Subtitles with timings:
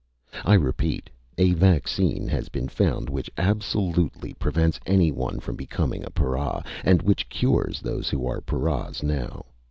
[0.43, 6.63] I repeat: a vaccine has been found which absolutely prevents anyone from becoming a para,
[6.83, 9.45] and which cures those who are paras now.